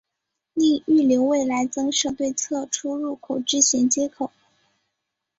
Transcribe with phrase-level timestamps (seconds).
[0.55, 4.31] 另预留未来增设对侧出入口之衔接口。